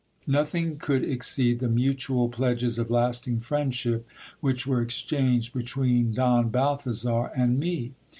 [0.25, 4.07] Nothing could exceed the mutual pledges of lasting friendship
[4.39, 7.93] which were exchanged between Don Balthazar and me.